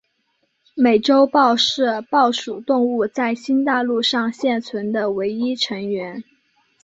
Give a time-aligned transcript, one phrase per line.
[0.75, 6.23] 美洲豹是豹属动物在新大陆上现存的唯一成员。